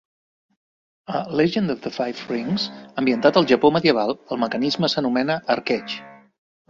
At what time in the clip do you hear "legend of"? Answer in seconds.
1.39-1.83